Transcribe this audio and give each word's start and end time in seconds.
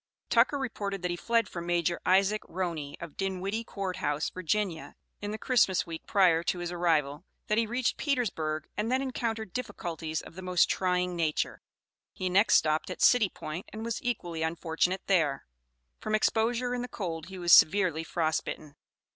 Tucker 0.31 0.57
reported 0.57 1.03
that 1.03 1.11
he 1.11 1.15
fled 1.15 1.47
from 1.47 1.67
Major 1.67 1.99
Isaac 2.07 2.41
Roney, 2.47 2.97
of 2.99 3.15
Dinwiddie 3.17 3.63
Court 3.65 3.97
House, 3.97 4.31
Virginia, 4.31 4.95
in 5.21 5.29
the 5.29 5.37
Christmas 5.37 5.85
week 5.85 6.07
prior 6.07 6.41
to 6.41 6.57
his 6.57 6.71
arrival; 6.71 7.23
that 7.45 7.59
he 7.59 7.67
reached 7.67 7.97
Petersburg 7.97 8.67
and 8.75 8.91
then 8.91 9.03
encountered 9.03 9.53
difficulties 9.53 10.19
of 10.23 10.33
the 10.33 10.41
most 10.41 10.67
trying 10.67 11.15
nature; 11.15 11.61
he 12.13 12.29
next 12.29 12.55
stopped 12.55 12.89
at 12.89 13.03
City 13.03 13.29
Point, 13.29 13.67
and 13.71 13.85
was 13.85 14.01
equally 14.01 14.41
unfortunate 14.41 15.03
there. 15.05 15.45
From 15.99 16.15
exposure 16.15 16.73
in 16.73 16.81
the 16.81 16.87
cold 16.87 17.27
he 17.27 17.37
was 17.37 17.53
severely 17.53 18.03
frost 18.03 18.43
bitten. 18.43 18.75